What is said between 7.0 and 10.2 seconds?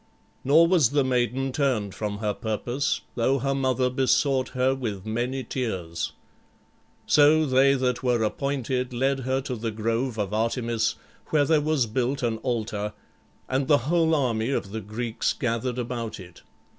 So they that were appointed led her to the grove